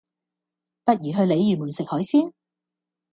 [0.83, 2.33] 不如去鯉魚門食海鮮？